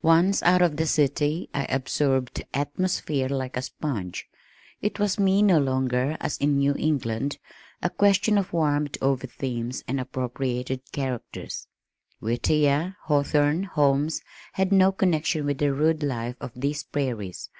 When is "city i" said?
0.86-1.66